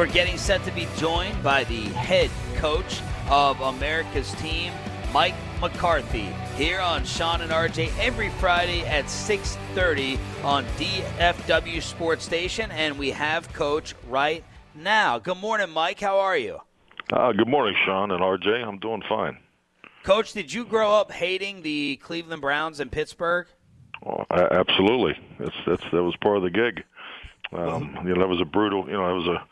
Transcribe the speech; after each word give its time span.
We're 0.00 0.06
getting 0.06 0.38
set 0.38 0.64
to 0.64 0.70
be 0.70 0.88
joined 0.96 1.42
by 1.42 1.64
the 1.64 1.82
head 1.90 2.30
coach 2.56 3.02
of 3.28 3.60
America's 3.60 4.32
team, 4.36 4.72
Mike 5.12 5.34
McCarthy, 5.60 6.32
here 6.56 6.80
on 6.80 7.04
Sean 7.04 7.42
and 7.42 7.52
RJ 7.52 7.92
every 7.98 8.30
Friday 8.30 8.80
at 8.86 9.10
6:30 9.10 10.18
on 10.42 10.64
DFW 10.78 11.82
Sports 11.82 12.24
Station, 12.24 12.70
and 12.70 12.98
we 12.98 13.10
have 13.10 13.52
Coach 13.52 13.94
right 14.08 14.42
now. 14.74 15.18
Good 15.18 15.36
morning, 15.36 15.68
Mike. 15.68 16.00
How 16.00 16.18
are 16.18 16.38
you? 16.38 16.60
Uh, 17.12 17.32
good 17.32 17.48
morning, 17.48 17.76
Sean 17.84 18.10
and 18.10 18.22
RJ. 18.22 18.66
I'm 18.66 18.78
doing 18.78 19.02
fine. 19.06 19.36
Coach, 20.02 20.32
did 20.32 20.50
you 20.50 20.64
grow 20.64 20.94
up 20.94 21.12
hating 21.12 21.60
the 21.60 21.96
Cleveland 21.96 22.40
Browns 22.40 22.80
in 22.80 22.88
Pittsburgh? 22.88 23.48
Oh, 24.06 24.24
absolutely. 24.30 25.18
That's 25.38 25.56
that's 25.66 25.84
that 25.92 26.02
was 26.02 26.16
part 26.22 26.38
of 26.38 26.42
the 26.42 26.48
gig. 26.48 26.84
Um, 27.52 27.98
you 28.04 28.14
know, 28.14 28.20
that 28.20 28.28
was 28.28 28.40
a 28.40 28.46
brutal. 28.46 28.86
You 28.86 28.92
know, 28.92 29.06
that 29.06 29.14
was 29.14 29.26
a 29.26 29.44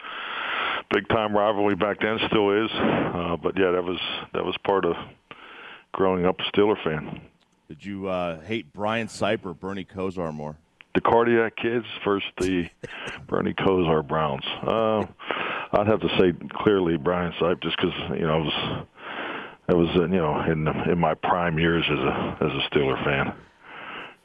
big 0.90 1.08
time 1.08 1.36
rivalry 1.36 1.74
back 1.74 2.00
then. 2.00 2.18
Still 2.28 2.64
is. 2.64 2.70
Uh, 2.72 3.36
but 3.42 3.58
yeah, 3.58 3.70
that 3.70 3.84
was 3.84 3.98
that 4.32 4.44
was 4.44 4.56
part 4.64 4.84
of 4.84 4.96
growing 5.92 6.26
up 6.26 6.36
a 6.40 6.56
Steeler 6.56 6.82
fan. 6.82 7.20
Did 7.68 7.84
you 7.84 8.08
uh, 8.08 8.40
hate 8.40 8.72
Brian 8.72 9.08
Sipe 9.08 9.44
or 9.44 9.52
Bernie 9.52 9.84
Kosar 9.84 10.32
more? 10.32 10.56
The 10.94 11.02
cardiac 11.02 11.56
kids 11.56 11.84
first. 12.04 12.26
The 12.38 12.68
Bernie 13.28 13.54
Kosar 13.54 14.06
Browns. 14.06 14.44
Uh, 14.62 15.04
I'd 15.72 15.86
have 15.86 16.00
to 16.00 16.08
say 16.18 16.32
clearly 16.50 16.96
Brian 16.96 17.32
Sipe, 17.40 17.62
just 17.62 17.76
because 17.76 17.94
you 18.18 18.26
know 18.26 18.34
I 18.34 18.38
was 18.38 18.86
I 19.68 19.74
was 19.74 19.88
you 19.94 20.08
know 20.08 20.40
in 20.40 20.66
in 20.90 20.98
my 20.98 21.14
prime 21.14 21.58
years 21.58 21.84
as 21.90 21.98
a 21.98 22.38
as 22.40 22.50
a 22.52 22.68
Steeler 22.70 23.02
fan. 23.04 23.34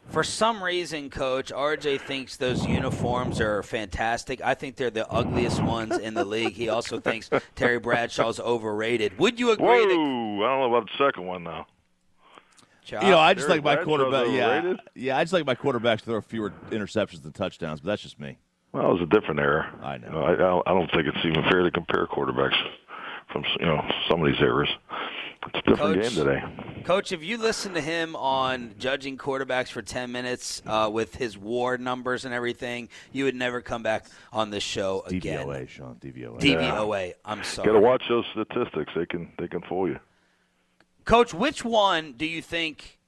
For 0.08 0.24
some 0.24 0.64
reason, 0.64 1.10
Coach 1.10 1.52
RJ 1.52 2.02
thinks 2.02 2.38
those 2.38 2.66
uniforms 2.68 3.42
are 3.42 3.64
fantastic. 3.64 4.42
I 4.44 4.54
think 4.54 4.76
they're 4.76 4.92
the 4.92 5.10
ugliest 5.10 5.62
ones 5.64 5.98
in 5.98 6.14
the 6.14 6.24
league. 6.26 6.54
He 6.54 6.70
also 6.70 7.00
thinks 7.00 7.32
Terry 7.56 7.80
Bradshaw's 7.80 8.40
overrated. 8.40 9.18
Would 9.18 9.40
you 9.40 9.52
agree? 9.52 9.66
Whoa! 9.66 9.78
That- 9.80 9.94
I 9.94 9.96
don't 9.96 10.38
know 10.60 10.76
about 10.76 10.90
the 10.90 11.06
second 11.06 11.26
one 11.26 11.44
now. 11.44 11.66
You 12.86 13.00
know, 13.00 13.18
I 13.18 13.34
just 13.34 13.48
Terry 13.48 13.60
like 13.60 13.64
my 13.64 13.76
Bradshaw's 13.76 13.86
quarterback. 13.88 14.28
Yeah, 14.28 14.48
overrated? 14.50 14.80
yeah, 14.94 15.18
I 15.18 15.24
just 15.24 15.34
like 15.34 15.46
my 15.48 15.56
quarterbacks 15.56 16.00
to 16.00 16.06
throw 16.06 16.22
fewer 16.22 16.52
interceptions 16.70 17.24
than 17.24 17.32
touchdowns, 17.32 17.80
but 17.80 17.88
that's 17.88 18.02
just 18.02 18.20
me. 18.20 18.38
Well, 18.74 18.90
it 18.92 18.94
was 19.00 19.02
a 19.02 19.06
different 19.20 19.40
era. 19.40 19.74
I 19.82 19.98
know. 20.00 20.10
You 20.12 20.18
I, 20.20 20.34
I 20.34 20.36
don't- 20.36 20.68
I 20.68 20.74
don't 20.74 20.92
think 20.92 21.08
it's 21.08 21.26
even 21.26 21.44
fair 21.50 21.64
to 21.64 21.72
compare 21.72 22.06
quarterbacks 22.08 22.58
from 23.32 23.46
you 23.60 23.66
know 23.66 23.82
some 24.10 24.22
of 24.24 24.28
these 24.32 24.42
eras. 24.42 24.70
It's 25.48 25.60
a 25.60 25.70
different 25.70 25.96
Coach, 25.96 26.16
game 26.16 26.26
today. 26.26 26.44
Coach, 26.84 27.12
if 27.12 27.24
you 27.24 27.38
listen 27.38 27.74
to 27.74 27.82
him 27.82 28.16
on 28.16 28.76
judging 28.78 29.18
quarterbacks 29.18 29.70
for 29.70 29.82
10 29.82 30.12
minutes 30.12 30.62
uh, 30.66 30.90
with 30.92 31.16
his 31.16 31.38
war 31.38 31.78
numbers 31.78 32.26
and 32.26 32.34
everything, 32.34 32.90
you 33.12 33.26
would 33.26 33.36
never 33.36 33.62
come 33.62 33.84
back 33.84 34.06
on 34.32 34.50
this 34.50 34.64
show 34.64 35.04
again. 35.08 35.46
DVOA, 35.46 35.68
Sean. 35.70 35.96
DVOA. 35.96 36.40
DVOA. 36.40 37.14
I'm 37.24 37.44
sorry. 37.44 37.68
Got 37.68 37.74
to 37.74 37.80
watch 37.80 38.04
those 38.10 38.26
statistics. 38.32 38.92
They 38.96 39.06
can 39.06 39.32
they 39.38 39.48
can 39.48 39.62
fool 39.62 39.88
you. 39.88 40.00
Coach, 41.06 41.34
which 41.34 41.66
one 41.66 42.14
do 42.14 42.26
you 42.26 42.42
think 42.42 43.00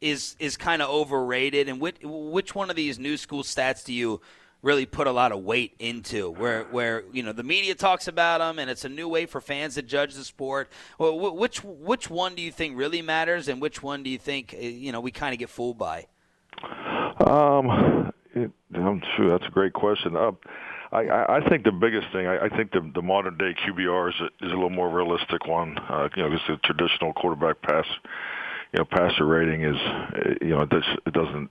is 0.00 0.36
is 0.38 0.56
kind 0.56 0.82
of 0.82 0.88
overrated, 0.88 1.68
and 1.68 1.80
which 1.80 1.96
which 2.02 2.54
one 2.54 2.70
of 2.70 2.76
these 2.76 2.98
new 2.98 3.16
school 3.16 3.42
stats 3.42 3.84
do 3.84 3.92
you 3.92 4.20
really 4.62 4.86
put 4.86 5.06
a 5.06 5.12
lot 5.12 5.32
of 5.32 5.42
weight 5.42 5.74
into? 5.78 6.30
Where 6.30 6.64
where 6.64 7.04
you 7.12 7.22
know 7.22 7.32
the 7.32 7.42
media 7.42 7.74
talks 7.74 8.08
about 8.08 8.38
them, 8.38 8.58
and 8.58 8.70
it's 8.70 8.84
a 8.84 8.88
new 8.88 9.08
way 9.08 9.26
for 9.26 9.40
fans 9.40 9.74
to 9.74 9.82
judge 9.82 10.14
the 10.14 10.24
sport. 10.24 10.70
Well, 10.98 11.18
which 11.34 11.62
which 11.64 12.10
one 12.10 12.34
do 12.34 12.42
you 12.42 12.52
think 12.52 12.76
really 12.76 13.02
matters, 13.02 13.48
and 13.48 13.60
which 13.60 13.82
one 13.82 14.02
do 14.02 14.10
you 14.10 14.18
think 14.18 14.54
uh, 14.54 14.62
you 14.62 14.92
know 14.92 15.00
we 15.00 15.10
kind 15.10 15.32
of 15.32 15.38
get 15.38 15.48
fooled 15.48 15.78
by? 15.78 16.06
Um, 17.26 18.12
it, 18.34 18.50
I'm 18.74 19.02
sure 19.16 19.30
that's 19.30 19.48
a 19.48 19.52
great 19.52 19.72
question. 19.72 20.16
Uh, 20.16 20.32
I, 20.92 21.36
I 21.36 21.48
think 21.48 21.64
the 21.64 21.72
biggest 21.72 22.08
thing, 22.12 22.26
I, 22.26 22.46
I 22.46 22.48
think 22.48 22.72
the, 22.72 22.80
the 22.94 23.02
modern 23.02 23.38
day 23.38 23.54
QBR 23.54 24.08
is 24.08 24.20
a, 24.20 24.44
is 24.44 24.52
a 24.52 24.54
little 24.54 24.70
more 24.70 24.90
realistic 24.90 25.46
one. 25.46 25.78
Uh, 25.78 26.08
you 26.16 26.22
know, 26.22 26.30
because 26.30 26.46
the 26.48 26.56
traditional 26.64 27.12
quarterback 27.12 27.62
pass, 27.62 27.86
you 28.72 28.78
know, 28.78 28.84
passer 28.84 29.24
rating 29.24 29.62
is, 29.62 29.76
uh, 29.76 30.34
you 30.40 30.48
know, 30.48 30.64
does, 30.64 30.84
it 31.06 31.12
doesn't 31.12 31.50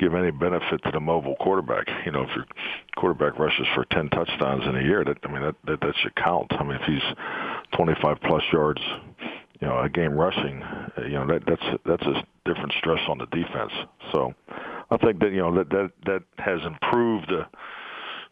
give 0.00 0.14
any 0.14 0.30
benefit 0.30 0.82
to 0.84 0.90
the 0.90 1.00
mobile 1.00 1.36
quarterback. 1.36 1.86
You 2.04 2.12
know, 2.12 2.22
if 2.22 2.34
your 2.34 2.46
quarterback 2.96 3.38
rushes 3.38 3.66
for 3.74 3.84
10 3.84 4.08
touchdowns 4.08 4.64
in 4.66 4.76
a 4.76 4.82
year, 4.82 5.04
that 5.04 5.18
I 5.22 5.28
mean, 5.28 5.42
that 5.42 5.54
that, 5.66 5.80
that 5.80 5.94
should 6.02 6.16
count. 6.16 6.50
I 6.52 6.64
mean, 6.64 6.78
if 6.80 6.86
he's 6.86 7.76
25 7.76 8.16
plus 8.22 8.42
yards, 8.52 8.80
you 9.60 9.68
know, 9.68 9.78
a 9.78 9.88
game 9.88 10.14
rushing, 10.14 10.62
uh, 10.62 11.02
you 11.02 11.12
know, 11.12 11.26
that 11.26 11.42
that's 11.46 11.78
that's 11.84 12.02
a 12.02 12.24
different 12.46 12.72
stress 12.78 13.00
on 13.08 13.18
the 13.18 13.26
defense. 13.26 13.72
So, 14.12 14.34
I 14.90 14.96
think 14.96 15.20
that 15.20 15.30
you 15.32 15.42
know 15.42 15.54
that 15.56 15.68
that 15.70 15.90
that 16.06 16.22
has 16.38 16.60
improved 16.64 17.28
the 17.28 17.46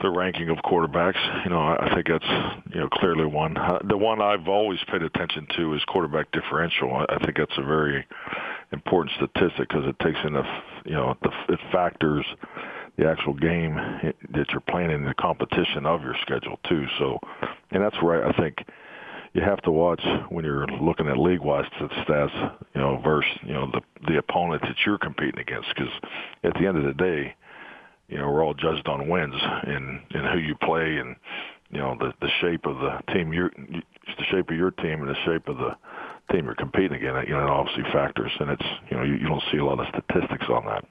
the 0.00 0.10
ranking 0.10 0.48
of 0.48 0.58
quarterbacks. 0.58 1.44
You 1.44 1.50
know, 1.50 1.60
I 1.60 1.92
think 1.94 2.08
that's 2.08 2.74
you 2.74 2.80
know 2.80 2.88
clearly 2.88 3.26
one. 3.26 3.56
Uh, 3.56 3.78
the 3.86 3.96
one 3.96 4.22
I've 4.22 4.48
always 4.48 4.78
paid 4.90 5.02
attention 5.02 5.46
to 5.56 5.74
is 5.74 5.84
quarterback 5.84 6.30
differential. 6.32 6.94
I, 6.94 7.04
I 7.14 7.24
think 7.24 7.36
that's 7.36 7.58
a 7.58 7.62
very 7.62 8.06
important 8.72 9.14
statistic 9.16 9.68
because 9.68 9.84
it 9.86 9.98
takes 10.00 10.18
into 10.24 10.42
you 10.84 10.92
know 10.92 11.16
the 11.22 11.30
it 11.48 11.60
factors 11.72 12.24
the 12.96 13.08
actual 13.08 13.34
game 13.34 13.74
that 13.74 14.46
you're 14.50 14.60
playing 14.68 14.90
in 14.90 15.04
the 15.04 15.14
competition 15.14 15.86
of 15.86 16.02
your 16.02 16.16
schedule 16.22 16.58
too. 16.68 16.84
So, 16.98 17.18
and 17.70 17.82
that's 17.82 18.00
where 18.02 18.26
I 18.26 18.36
think 18.36 18.56
you 19.34 19.42
have 19.42 19.62
to 19.62 19.70
watch 19.70 20.02
when 20.30 20.44
you're 20.44 20.66
looking 20.66 21.06
at 21.06 21.16
league-wise 21.16 21.66
stats, 21.80 22.58
you 22.74 22.80
know, 22.80 23.00
versus 23.02 23.30
you 23.42 23.52
know 23.52 23.70
the 23.70 23.80
the 24.06 24.18
opponent 24.18 24.62
that 24.62 24.76
you're 24.84 24.98
competing 24.98 25.40
against. 25.40 25.68
Because 25.68 25.92
at 26.44 26.54
the 26.54 26.66
end 26.66 26.76
of 26.76 26.84
the 26.84 26.94
day, 26.94 27.34
you 28.08 28.18
know, 28.18 28.28
we're 28.28 28.44
all 28.44 28.54
judged 28.54 28.88
on 28.88 29.08
wins 29.08 29.34
and 29.36 30.00
and 30.10 30.26
who 30.32 30.38
you 30.38 30.56
play 30.56 30.96
and 30.96 31.14
you 31.70 31.78
know 31.78 31.96
the 31.98 32.12
the 32.20 32.30
shape 32.40 32.66
of 32.66 32.78
the 32.78 33.12
team 33.12 33.32
you're 33.32 33.50
the 33.50 34.24
shape 34.30 34.50
of 34.50 34.56
your 34.56 34.70
team 34.70 35.02
and 35.02 35.08
the 35.08 35.24
shape 35.24 35.48
of 35.48 35.58
the 35.58 35.76
team 36.32 36.44
you're 36.46 36.54
competing 36.54 36.94
against. 36.98 37.28
You 37.28 37.34
know, 37.34 37.44
it 37.44 37.50
obviously 37.50 37.84
factors, 37.92 38.32
and 38.40 38.50
it's 38.50 38.64
you 38.90 38.96
know 38.96 39.02
you, 39.02 39.14
you 39.14 39.28
don't 39.28 39.42
see 39.50 39.58
a 39.58 39.64
lot 39.64 39.80
of 39.80 39.86
statistics 39.88 40.46
on 40.48 40.64
that. 40.66 40.84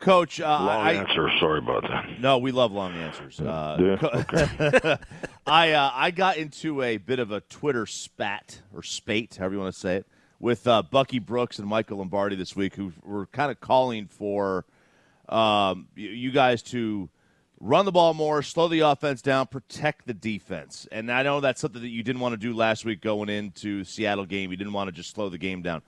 Coach, 0.00 0.40
uh, 0.40 0.44
Long 0.48 0.86
I, 0.86 0.92
answer. 0.94 1.28
Sorry 1.40 1.58
about 1.58 1.82
that. 1.82 2.20
No, 2.20 2.38
we 2.38 2.52
love 2.52 2.72
long 2.72 2.94
answers. 2.94 3.38
Uh, 3.38 3.76
Yeah, 3.78 3.96
co- 3.96 4.96
I 5.46 5.72
uh, 5.72 5.90
I 5.94 6.10
got 6.10 6.38
into 6.38 6.80
a 6.82 6.96
bit 6.96 7.18
of 7.18 7.30
a 7.30 7.40
Twitter 7.42 7.84
spat 7.84 8.62
or 8.74 8.82
spate, 8.82 9.36
however 9.36 9.54
you 9.56 9.60
want 9.60 9.74
to 9.74 9.78
say 9.80 9.96
it, 9.96 10.06
with 10.38 10.66
uh, 10.66 10.82
Bucky 10.82 11.18
Brooks 11.18 11.58
and 11.58 11.68
Michael 11.68 11.98
Lombardi 11.98 12.34
this 12.34 12.56
week, 12.56 12.76
who 12.76 12.92
were 13.04 13.26
kind 13.26 13.50
of 13.50 13.60
calling 13.60 14.06
for 14.06 14.64
um, 15.28 15.88
you 15.94 16.30
guys 16.30 16.62
to 16.62 17.10
run 17.60 17.84
the 17.84 17.92
ball 17.92 18.14
more, 18.14 18.42
slow 18.42 18.68
the 18.68 18.80
offense 18.80 19.22
down, 19.22 19.46
protect 19.46 20.06
the 20.06 20.14
defense. 20.14 20.88
And 20.90 21.10
I 21.12 21.22
know 21.22 21.40
that's 21.40 21.60
something 21.60 21.82
that 21.82 21.88
you 21.88 22.02
didn't 22.02 22.20
want 22.20 22.32
to 22.32 22.38
do 22.38 22.54
last 22.54 22.84
week 22.84 23.00
going 23.00 23.28
into 23.28 23.84
Seattle 23.84 24.26
game. 24.26 24.50
You 24.50 24.56
didn't 24.56 24.72
want 24.72 24.88
to 24.88 24.92
just 24.92 25.10
slow 25.10 25.28
the 25.28 25.38
game 25.38 25.62
down 25.62 25.82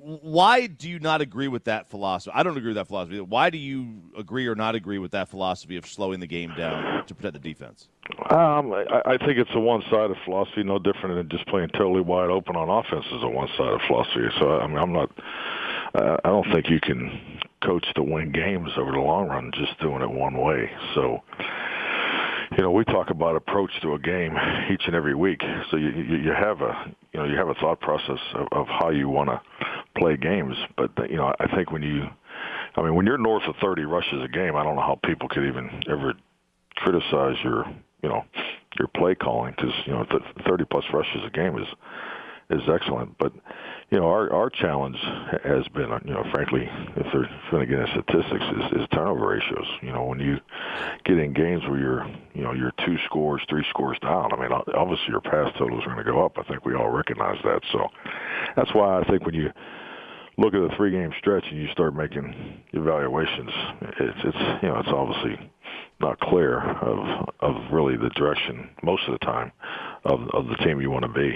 why 0.00 0.66
do 0.66 0.88
you 0.88 0.98
not 1.00 1.20
agree 1.20 1.48
with 1.48 1.64
that 1.64 1.88
philosophy? 1.88 2.32
I 2.34 2.42
don't 2.42 2.56
agree 2.56 2.70
with 2.70 2.76
that 2.76 2.86
philosophy. 2.86 3.20
Why 3.20 3.50
do 3.50 3.58
you 3.58 4.02
agree 4.16 4.46
or 4.46 4.54
not 4.54 4.74
agree 4.74 4.98
with 4.98 5.10
that 5.10 5.28
philosophy 5.28 5.76
of 5.76 5.86
slowing 5.86 6.20
the 6.20 6.26
game 6.26 6.54
down 6.56 7.04
to 7.06 7.14
protect 7.14 7.34
the 7.34 7.40
defense? 7.40 7.88
Um, 8.30 8.72
I, 8.72 9.02
I 9.04 9.16
think 9.18 9.38
it's 9.38 9.50
a 9.54 9.60
one-sided 9.60 10.16
philosophy, 10.24 10.62
no 10.62 10.78
different 10.78 11.16
than 11.16 11.28
just 11.28 11.46
playing 11.48 11.68
totally 11.70 12.00
wide 12.00 12.30
open 12.30 12.56
on 12.56 12.70
offense 12.70 13.04
is 13.06 13.22
a 13.22 13.28
one-sided 13.28 13.80
philosophy. 13.86 14.28
So 14.38 14.58
I 14.58 14.66
mean, 14.66 14.78
I'm 14.78 14.92
not. 14.92 15.10
Uh, 15.94 16.16
I 16.24 16.28
don't 16.28 16.50
think 16.52 16.70
you 16.70 16.80
can 16.80 17.40
coach 17.64 17.84
to 17.94 18.02
win 18.02 18.32
games 18.32 18.70
over 18.78 18.92
the 18.92 18.98
long 18.98 19.28
run 19.28 19.50
just 19.54 19.78
doing 19.80 20.02
it 20.02 20.10
one 20.10 20.36
way. 20.38 20.70
So 20.94 21.20
you 22.56 22.62
know, 22.62 22.70
we 22.70 22.84
talk 22.84 23.10
about 23.10 23.36
approach 23.36 23.70
to 23.82 23.94
a 23.94 23.98
game 23.98 24.34
each 24.72 24.82
and 24.86 24.94
every 24.94 25.14
week. 25.14 25.40
So 25.70 25.76
you 25.76 25.90
you, 25.90 26.32
have 26.32 26.60
a 26.62 26.94
you 27.12 27.20
know 27.20 27.26
you 27.26 27.36
have 27.36 27.48
a 27.48 27.54
thought 27.54 27.80
process 27.80 28.18
of, 28.34 28.48
of 28.52 28.66
how 28.66 28.90
you 28.90 29.08
want 29.08 29.28
to 29.28 29.40
play 29.98 30.16
games. 30.16 30.54
But 30.76 30.90
you 31.10 31.16
know, 31.16 31.34
I 31.38 31.54
think 31.54 31.70
when 31.70 31.82
you, 31.82 32.04
I 32.76 32.82
mean, 32.82 32.94
when 32.94 33.06
you're 33.06 33.18
north 33.18 33.44
of 33.48 33.54
30 33.62 33.84
rushes 33.84 34.22
a 34.24 34.28
game, 34.28 34.56
I 34.56 34.64
don't 34.64 34.76
know 34.76 34.82
how 34.82 34.98
people 35.04 35.28
could 35.28 35.46
even 35.46 35.82
ever 35.90 36.14
criticize 36.76 37.36
your 37.44 37.64
you 38.02 38.08
know 38.08 38.24
your 38.78 38.88
play 38.88 39.14
calling 39.14 39.54
because 39.56 39.72
you 39.86 39.92
know 39.92 40.04
th- 40.04 40.46
30 40.46 40.64
plus 40.70 40.84
rushes 40.92 41.22
a 41.26 41.30
game 41.30 41.58
is 41.58 41.66
is 42.50 42.62
excellent. 42.68 43.16
But 43.18 43.32
you 43.90 43.98
know, 43.98 44.06
our 44.06 44.32
our 44.32 44.50
challenge 44.50 44.96
has 45.44 45.66
been, 45.68 45.90
you 46.04 46.12
know, 46.12 46.24
frankly, 46.32 46.68
if 46.96 47.06
they're 47.12 47.28
going 47.50 47.66
to 47.66 47.66
get 47.66 47.80
into 47.80 48.02
statistics, 48.02 48.44
is, 48.44 48.82
is 48.82 48.88
turnover 48.92 49.28
ratios. 49.28 49.66
You 49.82 49.92
know, 49.92 50.04
when 50.04 50.20
you 50.20 50.36
get 51.04 51.18
in 51.18 51.32
games 51.32 51.62
where 51.68 51.78
you're, 51.78 52.06
you 52.34 52.42
know, 52.42 52.52
you're 52.52 52.72
two 52.84 52.96
scores, 53.06 53.42
three 53.48 53.64
scores 53.70 53.98
down. 54.00 54.32
I 54.32 54.36
mean, 54.36 54.52
obviously 54.52 55.08
your 55.08 55.20
pass 55.20 55.52
totals 55.58 55.82
are 55.84 55.94
going 55.94 56.04
to 56.04 56.10
go 56.10 56.24
up. 56.24 56.38
I 56.38 56.42
think 56.44 56.64
we 56.64 56.74
all 56.74 56.90
recognize 56.90 57.38
that. 57.44 57.60
So 57.72 57.88
that's 58.56 58.74
why 58.74 59.00
I 59.00 59.04
think 59.04 59.24
when 59.24 59.34
you 59.34 59.50
look 60.38 60.54
at 60.54 60.60
a 60.60 60.74
three 60.76 60.92
game 60.92 61.12
stretch 61.18 61.44
and 61.50 61.60
you 61.60 61.68
start 61.72 61.94
making 61.94 62.62
evaluations, 62.72 63.50
it's 64.00 64.18
it's 64.24 64.62
you 64.62 64.68
know 64.68 64.78
it's 64.78 64.88
obviously 64.88 65.50
not 66.00 66.18
clear 66.20 66.60
of 66.60 67.28
of 67.40 67.54
really 67.72 67.96
the 67.96 68.10
direction 68.10 68.70
most 68.82 69.02
of 69.08 69.12
the 69.12 69.24
time 69.24 69.52
of 70.04 70.20
of 70.32 70.46
the 70.46 70.56
team 70.64 70.80
you 70.80 70.90
want 70.90 71.04
to 71.04 71.12
be. 71.12 71.34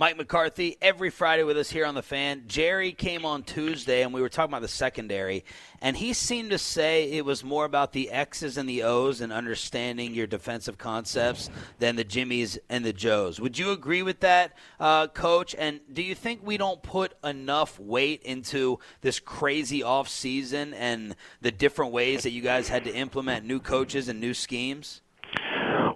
Mike 0.00 0.16
McCarthy 0.16 0.78
every 0.80 1.10
Friday 1.10 1.42
with 1.42 1.58
us 1.58 1.68
here 1.68 1.84
on 1.84 1.94
the 1.94 2.00
fan. 2.00 2.44
Jerry 2.46 2.90
came 2.90 3.26
on 3.26 3.42
Tuesday 3.42 4.02
and 4.02 4.14
we 4.14 4.22
were 4.22 4.30
talking 4.30 4.50
about 4.50 4.62
the 4.62 4.66
secondary, 4.68 5.44
and 5.82 5.94
he 5.94 6.14
seemed 6.14 6.48
to 6.52 6.56
say 6.56 7.12
it 7.12 7.26
was 7.26 7.44
more 7.44 7.66
about 7.66 7.92
the 7.92 8.10
X's 8.10 8.56
and 8.56 8.66
the 8.66 8.82
O's 8.82 9.20
and 9.20 9.30
understanding 9.30 10.14
your 10.14 10.26
defensive 10.26 10.78
concepts 10.78 11.50
than 11.80 11.96
the 11.96 12.04
Jimmies 12.04 12.58
and 12.70 12.82
the 12.82 12.94
Joes. 12.94 13.40
Would 13.40 13.58
you 13.58 13.72
agree 13.72 14.02
with 14.02 14.20
that, 14.20 14.54
uh, 14.80 15.08
Coach? 15.08 15.54
And 15.58 15.80
do 15.92 16.02
you 16.02 16.14
think 16.14 16.40
we 16.42 16.56
don't 16.56 16.82
put 16.82 17.12
enough 17.22 17.78
weight 17.78 18.22
into 18.22 18.78
this 19.02 19.20
crazy 19.20 19.82
off 19.82 20.08
season 20.08 20.72
and 20.72 21.14
the 21.42 21.52
different 21.52 21.92
ways 21.92 22.22
that 22.22 22.30
you 22.30 22.40
guys 22.40 22.68
had 22.68 22.84
to 22.84 22.94
implement 22.94 23.44
new 23.44 23.60
coaches 23.60 24.08
and 24.08 24.18
new 24.18 24.32
schemes? 24.32 25.02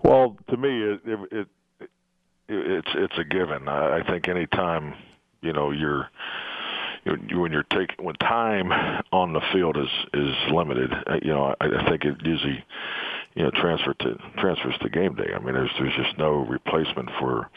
Well, 0.03 0.37
to 0.51 0.59
me, 0.59 0.83
it, 0.83 1.01
it, 1.33 1.49
it's 2.87 3.13
it's 3.13 3.19
a 3.19 3.25
given. 3.25 3.69
I, 3.69 3.99
I 3.99 4.11
think 4.11 4.29
anytime 4.29 4.95
you 5.41 5.53
know 5.53 5.71
you're 5.71 6.11
you, 7.05 7.41
when 7.41 7.53
you're 7.53 7.65
taking 7.65 8.05
when 8.05 8.15
time 8.17 8.73
on 9.13 9.33
the 9.33 9.41
field 9.53 9.77
is 9.77 9.89
is 10.13 10.35
limited, 10.53 10.93
uh, 10.93 11.19
you 11.23 11.33
know 11.33 11.55
I, 11.61 11.67
I 11.67 11.89
think 11.89 12.05
it 12.05 12.17
usually 12.25 12.65
you 13.35 13.45
know 13.45 13.51
transfer 13.51 13.95
to 13.95 14.19
transfers 14.39 14.75
to 14.81 14.89
game 14.89 15.15
day. 15.15 15.33
I 15.35 15.39
mean, 15.39 15.55
there's 15.55 15.71
there's 15.79 15.95
just 15.97 16.19
no 16.19 16.47
replacement 16.47 17.11
for 17.19 17.51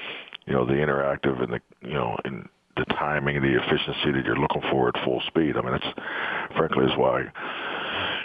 you 0.46 0.54
know 0.54 0.66
the 0.66 0.74
interactive 0.74 1.42
and 1.42 1.54
the 1.54 1.62
you 1.82 1.94
know 1.94 2.18
and 2.26 2.48
the 2.76 2.86
timing 2.86 3.36
and 3.38 3.44
the 3.46 3.58
efficiency 3.58 4.12
that 4.12 4.24
you're 4.24 4.38
looking 4.38 4.62
for 4.70 4.90
at 4.90 5.04
full 5.04 5.22
speed. 5.28 5.58
I 5.58 5.62
mean, 5.62 5.74
it's 5.74 6.00
frankly 6.56 6.86
is 6.86 6.96
why 6.96 7.26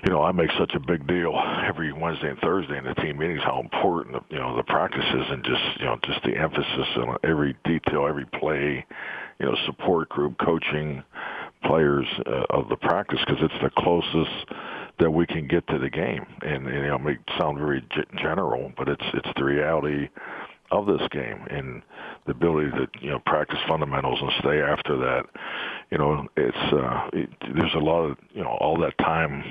you 0.05 0.11
know, 0.11 0.23
I 0.23 0.33
make 0.33 0.51
such 0.59 0.75
a 0.75 0.81
big 0.81 1.07
deal 1.07 1.33
every 1.65 1.93
Wednesday 1.93 2.31
and 2.31 2.39
Thursday 2.41 2.77
in 2.77 2.85
the 2.85 2.95
team 2.95 3.19
meetings 3.19 3.41
how 3.45 3.61
important 3.61 4.23
you 4.31 4.39
know 4.39 4.57
the 4.57 4.65
practices 4.65 5.27
and 5.31 5.45
just 5.45 5.63
you 5.79 5.87
know 5.87 5.97
just 6.05 6.23
the 6.25 6.37
emphasis 6.37 6.89
on 6.97 7.17
every 7.23 7.57
detail, 7.65 8.07
every 8.09 8.27
play, 8.27 8.85
you 9.39 9.47
know, 9.47 9.57
support 9.67 10.09
group, 10.09 10.37
coaching, 10.45 11.03
players 11.65 12.07
uh, 12.27 12.45
of 12.51 12.69
the 12.69 12.77
practice 12.77 13.21
because 13.25 13.43
it's 13.43 13.63
the 13.63 13.71
closest 13.79 14.51
that 14.99 15.11
we 15.11 15.25
can 15.27 15.47
get 15.47 15.67
to 15.69 15.79
the 15.79 15.91
game. 15.91 16.27
And, 16.43 16.67
and 16.67 16.75
you 16.75 16.89
know, 16.89 16.97
it 16.97 17.03
may 17.03 17.19
sound 17.39 17.59
very 17.59 17.87
general, 18.17 18.73
but 18.77 18.89
it's 18.89 19.05
it's 19.15 19.31
the 19.37 19.45
reality 19.45 20.09
of 20.73 20.87
this 20.87 21.03
game 21.11 21.47
and 21.51 21.83
the 22.27 22.33
ability 22.33 22.71
to 22.71 22.89
you 23.01 23.11
know 23.11 23.21
practice 23.25 23.59
fundamentals 23.69 24.19
and 24.21 24.33
stay 24.41 24.61
after 24.63 24.97
that. 24.97 25.23
You 25.93 25.99
know, 25.99 26.27
it's 26.37 26.73
uh, 26.73 27.09
it, 27.13 27.29
there's 27.55 27.75
a 27.75 27.79
lot 27.79 28.03
of 28.03 28.17
you 28.33 28.43
know 28.43 28.57
all 28.61 28.77
that 28.81 28.99
time 28.99 29.45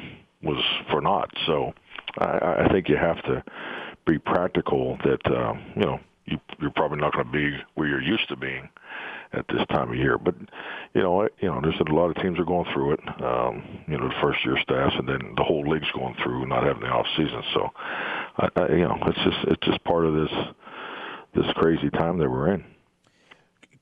was 0.43 0.63
for 0.89 1.01
naught. 1.01 1.29
So 1.45 1.73
I, 2.17 2.65
I 2.65 2.69
think 2.71 2.89
you 2.89 2.97
have 2.97 3.21
to 3.23 3.43
be 4.05 4.17
practical 4.17 4.97
that 5.03 5.25
uh, 5.25 5.53
you 5.75 5.85
know 5.85 5.99
you, 6.25 6.39
you're 6.59 6.71
probably 6.71 6.99
not 6.99 7.13
going 7.13 7.25
to 7.25 7.31
be 7.31 7.57
where 7.75 7.87
you're 7.87 8.01
used 8.01 8.27
to 8.29 8.35
being 8.35 8.69
at 9.33 9.45
this 9.47 9.65
time 9.69 9.89
of 9.89 9.95
year. 9.95 10.17
But 10.17 10.35
you 10.93 11.01
know, 11.01 11.27
you 11.39 11.49
know, 11.49 11.59
there's 11.61 11.79
a 11.79 11.93
lot 11.93 12.09
of 12.09 12.21
teams 12.21 12.39
are 12.39 12.45
going 12.45 12.71
through 12.73 12.93
it. 12.93 12.99
Um, 13.21 13.83
you 13.87 13.97
know, 13.97 14.07
the 14.07 14.15
first 14.21 14.43
year 14.45 14.57
staffs, 14.61 14.95
and 14.97 15.07
then 15.07 15.33
the 15.35 15.43
whole 15.43 15.67
league's 15.67 15.91
going 15.93 16.15
through 16.23 16.47
not 16.47 16.63
having 16.63 16.81
the 16.81 16.89
off 16.89 17.07
season. 17.17 17.43
So, 17.53 17.69
I, 18.37 18.49
I, 18.55 18.67
you 18.69 18.87
know, 18.87 18.97
it's 19.05 19.23
just 19.23 19.37
it's 19.47 19.65
just 19.65 19.83
part 19.83 20.05
of 20.05 20.13
this 20.13 20.31
this 21.35 21.53
crazy 21.55 21.89
time 21.91 22.17
that 22.17 22.29
we're 22.29 22.53
in. 22.53 22.63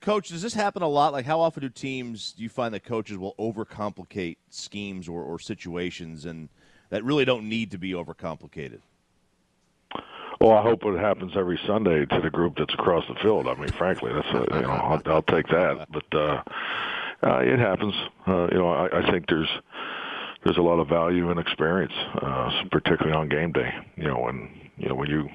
Coach, 0.00 0.28
does 0.28 0.40
this 0.40 0.54
happen 0.54 0.82
a 0.82 0.88
lot? 0.88 1.12
Like, 1.12 1.26
how 1.26 1.40
often 1.40 1.62
do 1.62 1.68
teams 1.68 2.32
do 2.32 2.42
you 2.42 2.48
find 2.48 2.72
that 2.72 2.84
coaches 2.84 3.18
will 3.18 3.34
overcomplicate 3.38 4.36
schemes 4.48 5.08
or, 5.08 5.22
or 5.22 5.38
situations 5.38 6.24
and 6.24 6.48
that 6.88 7.04
really 7.04 7.26
don't 7.26 7.48
need 7.48 7.70
to 7.72 7.78
be 7.78 7.92
overcomplicated? 7.92 8.80
Well, 10.40 10.52
I 10.52 10.62
hope 10.62 10.84
it 10.86 10.98
happens 10.98 11.32
every 11.36 11.60
Sunday 11.66 12.06
to 12.06 12.20
the 12.20 12.30
group 12.30 12.56
that's 12.56 12.72
across 12.72 13.04
the 13.08 13.14
field. 13.16 13.46
I 13.46 13.54
mean, 13.56 13.68
frankly, 13.68 14.10
that's 14.10 14.28
a, 14.28 14.56
you 14.56 14.62
know 14.62 14.70
I'll, 14.70 15.02
I'll 15.04 15.22
take 15.22 15.46
that. 15.48 15.86
But 15.92 16.14
uh, 16.14 16.42
uh, 17.22 17.40
it 17.40 17.58
happens. 17.58 17.92
Uh, 18.26 18.48
you 18.50 18.58
know, 18.58 18.70
I, 18.70 19.00
I 19.00 19.10
think 19.10 19.26
there's 19.28 19.50
there's 20.44 20.56
a 20.56 20.62
lot 20.62 20.80
of 20.80 20.88
value 20.88 21.30
and 21.30 21.38
experience, 21.38 21.92
uh, 22.22 22.50
particularly 22.70 23.14
on 23.14 23.28
game 23.28 23.52
day. 23.52 23.70
You 23.96 24.04
know, 24.04 24.18
when 24.18 24.70
you 24.78 24.88
know 24.88 24.94
when 24.94 25.10
you 25.10 25.28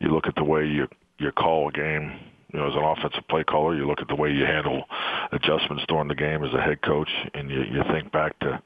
you 0.00 0.08
look 0.08 0.26
at 0.26 0.36
the 0.36 0.44
way 0.44 0.64
you 0.64 0.88
you 1.18 1.30
call 1.32 1.68
a 1.68 1.72
game 1.72 2.18
you 2.54 2.60
know, 2.60 2.68
as 2.68 2.74
an 2.74 2.84
offensive 2.84 3.26
play 3.28 3.42
caller, 3.42 3.74
you 3.74 3.84
look 3.84 4.00
at 4.00 4.06
the 4.06 4.14
way 4.14 4.30
you 4.30 4.44
handle 4.44 4.84
adjustments 5.32 5.82
during 5.88 6.06
the 6.06 6.14
game 6.14 6.44
as 6.44 6.54
a 6.54 6.60
head 6.60 6.80
coach, 6.82 7.10
and 7.34 7.50
you, 7.50 7.62
you 7.62 7.82
think 7.90 8.12
back 8.12 8.38
to, 8.38 8.62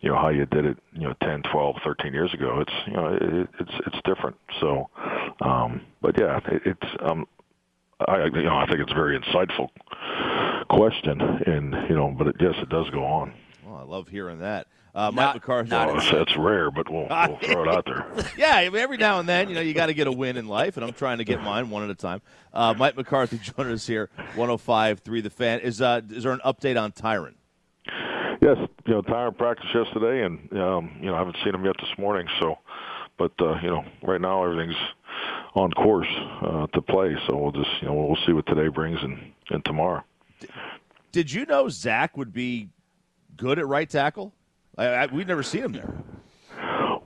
you 0.00 0.10
know, 0.10 0.16
how 0.16 0.30
you 0.30 0.46
did 0.46 0.64
it, 0.64 0.78
you 0.94 1.02
know, 1.02 1.14
10, 1.22 1.42
12, 1.52 1.76
13 1.84 2.14
years 2.14 2.32
ago. 2.32 2.60
It's, 2.60 2.72
you 2.86 2.94
know, 2.94 3.08
it, 3.12 3.48
it's 3.60 3.72
it's 3.86 3.96
different. 4.06 4.36
So, 4.58 4.88
um, 5.42 5.82
but 6.00 6.18
yeah, 6.18 6.40
it, 6.46 6.62
it's 6.64 6.92
um, 7.02 7.26
I 8.08 8.24
you 8.24 8.42
know 8.42 8.56
I 8.56 8.66
think 8.66 8.80
it's 8.80 8.92
a 8.92 8.94
very 8.94 9.20
insightful 9.20 9.68
question, 10.70 11.20
and 11.20 11.74
you 11.90 11.94
know, 11.94 12.14
but 12.16 12.28
it, 12.28 12.36
yes, 12.40 12.54
it 12.62 12.70
does 12.70 12.88
go 12.88 13.04
on. 13.04 13.34
Well, 13.66 13.76
I 13.76 13.82
love 13.82 14.08
hearing 14.08 14.38
that. 14.38 14.66
Uh, 14.96 15.10
Mike 15.12 15.34
McCarthy. 15.34 15.68
Not 15.68 15.88
well, 15.88 16.10
that's 16.10 16.38
rare, 16.38 16.70
but 16.70 16.90
we'll, 16.90 17.06
we'll 17.06 17.38
throw 17.42 17.64
it 17.64 17.68
out 17.68 17.84
there. 17.84 18.06
yeah, 18.38 18.56
I 18.56 18.70
mean, 18.70 18.80
every 18.80 18.96
now 18.96 19.20
and 19.20 19.28
then, 19.28 19.50
you 19.50 19.54
know, 19.54 19.60
you 19.60 19.74
got 19.74 19.86
to 19.86 19.94
get 19.94 20.06
a 20.06 20.12
win 20.12 20.38
in 20.38 20.48
life, 20.48 20.78
and 20.78 20.86
I'm 20.86 20.94
trying 20.94 21.18
to 21.18 21.24
get 21.24 21.42
mine 21.42 21.68
one 21.68 21.84
at 21.84 21.90
a 21.90 21.94
time. 21.94 22.22
Uh, 22.50 22.72
Mike 22.78 22.96
McCarthy 22.96 23.38
joining 23.56 23.74
us 23.74 23.86
here, 23.86 24.08
105.3 24.36 25.22
The 25.22 25.28
Fan. 25.28 25.60
Is 25.60 25.82
uh, 25.82 26.00
is 26.08 26.22
there 26.22 26.32
an 26.32 26.40
update 26.46 26.80
on 26.80 26.92
Tyron? 26.92 27.34
Yes, 28.40 28.56
you 28.86 28.94
know, 28.94 29.02
Tyron 29.02 29.36
practiced 29.36 29.74
yesterday, 29.74 30.24
and 30.24 30.50
um, 30.54 30.96
you 30.98 31.06
know, 31.08 31.14
I 31.14 31.18
haven't 31.18 31.36
seen 31.44 31.54
him 31.54 31.66
yet 31.66 31.76
this 31.78 31.98
morning. 31.98 32.26
So, 32.40 32.56
but 33.18 33.32
uh, 33.38 33.58
you 33.60 33.68
know, 33.68 33.84
right 34.02 34.20
now 34.20 34.44
everything's 34.44 34.76
on 35.54 35.72
course 35.72 36.08
uh, 36.40 36.68
to 36.68 36.80
play. 36.80 37.14
So 37.26 37.36
we'll 37.36 37.52
just, 37.52 37.82
you 37.82 37.88
know, 37.88 37.94
we'll 37.94 38.18
see 38.24 38.32
what 38.32 38.46
today 38.46 38.68
brings 38.68 39.02
and 39.02 39.32
and 39.50 39.62
tomorrow. 39.62 40.02
Did 41.12 41.30
you 41.30 41.44
know 41.44 41.68
Zack 41.68 42.16
would 42.16 42.32
be 42.32 42.70
good 43.36 43.58
at 43.58 43.66
right 43.66 43.90
tackle? 43.90 44.32
I, 44.76 44.86
I, 44.86 45.06
we've 45.06 45.26
never 45.26 45.42
seen 45.42 45.64
him 45.64 45.72
there. 45.72 45.94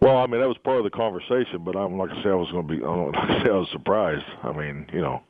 Well, 0.00 0.16
I 0.16 0.26
mean 0.26 0.40
that 0.40 0.48
was 0.48 0.58
part 0.58 0.78
of 0.78 0.84
the 0.84 0.90
conversation, 0.90 1.62
but 1.64 1.76
I'm 1.76 1.98
like 1.98 2.10
I 2.10 2.22
say, 2.22 2.30
I 2.30 2.34
was 2.34 2.50
going 2.50 2.66
to 2.66 2.76
be. 2.76 2.82
I'm 2.82 3.06
like 3.12 3.30
I 3.30 3.44
say, 3.44 3.50
I 3.50 3.56
was 3.56 3.68
surprised. 3.70 4.24
I 4.42 4.52
mean, 4.52 4.86
you 4.92 5.00
know, 5.00 5.22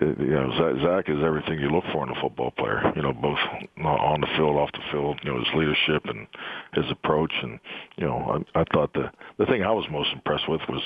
you 0.00 0.14
know, 0.18 0.78
Zack 0.82 1.08
is 1.08 1.24
everything 1.24 1.58
you 1.58 1.70
look 1.70 1.84
for 1.92 2.04
in 2.06 2.14
a 2.14 2.20
football 2.20 2.50
player. 2.50 2.92
You 2.94 3.02
know, 3.02 3.12
both 3.14 3.38
on 3.82 4.20
the 4.20 4.26
field, 4.36 4.56
off 4.56 4.70
the 4.72 4.84
field. 4.92 5.18
You 5.22 5.32
know, 5.32 5.38
his 5.38 5.54
leadership 5.54 6.04
and 6.04 6.26
his 6.74 6.84
approach, 6.90 7.32
and 7.42 7.58
you 7.96 8.06
know, 8.06 8.44
I, 8.54 8.60
I 8.60 8.64
thought 8.72 8.92
the 8.92 9.10
the 9.38 9.46
thing 9.46 9.62
I 9.62 9.72
was 9.72 9.86
most 9.90 10.12
impressed 10.12 10.48
with 10.48 10.60
was, 10.68 10.82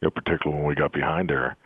you 0.00 0.06
know, 0.06 0.10
particularly 0.10 0.58
when 0.58 0.68
we 0.68 0.74
got 0.74 0.92
behind 0.92 1.30
there, 1.30 1.56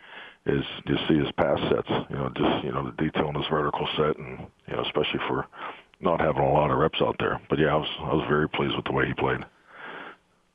is 0.45 0.65
just 0.87 1.09
see 1.09 1.19
his 1.19 1.33
pass 1.39 1.59
sets. 1.71 1.89
You 2.11 2.17
know, 2.17 2.31
just 2.37 2.65
you 2.65 2.73
know 2.73 2.85
the 2.91 3.03
detail 3.03 3.31
in 3.31 3.35
his 3.35 3.49
vertical 3.49 3.89
set, 3.97 4.19
and 4.19 4.47
you 4.69 4.77
know, 4.77 4.83
especially 4.83 5.21
for 5.27 5.47
not 6.01 6.21
having 6.21 6.43
a 6.43 6.53
lot 6.53 6.71
of 6.71 6.79
reps 6.79 7.01
out 7.01 7.17
there. 7.19 7.41
But 7.49 7.59
yeah, 7.59 7.75
I 7.75 7.77
was 7.77 7.89
I 8.01 8.15
was 8.15 8.27
very 8.29 8.49
pleased 8.49 8.77
with 8.77 8.85
the 8.85 8.93
way 8.93 9.07
he 9.07 9.15
played. 9.15 9.41